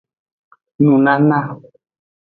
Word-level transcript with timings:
Nunana. 0.83 1.39